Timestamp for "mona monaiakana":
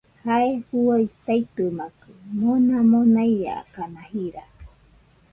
2.39-4.01